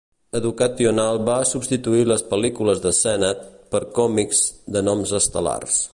Educational 0.37 1.19
va 1.27 1.35
substituir 1.49 2.07
les 2.11 2.25
pel·lícules 2.31 2.83
de 2.87 2.95
Sennett 3.01 3.47
per 3.77 3.83
còmics 4.01 4.43
de 4.77 4.85
noms 4.89 5.15
estel·lars. 5.21 5.83